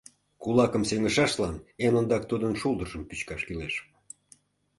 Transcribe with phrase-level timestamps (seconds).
[0.41, 1.55] —Кулакым сеҥышашлан
[1.85, 3.75] эн ондак тудын шулдыржым пӱчкаш кӱлеш.